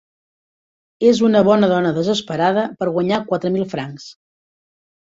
[1.09, 4.13] És una bona dona desesperada per guanyar quatre mil francs.